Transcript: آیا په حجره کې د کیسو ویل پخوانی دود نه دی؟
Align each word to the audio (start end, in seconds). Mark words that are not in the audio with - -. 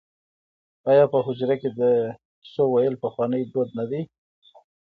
آیا 0.91 1.05
په 1.13 1.17
حجره 1.25 1.55
کې 1.61 1.69
د 1.79 1.81
کیسو 2.41 2.63
ویل 2.69 2.95
پخوانی 3.03 3.41
دود 3.51 3.69
نه 3.77 3.85
دی؟ 3.89 4.01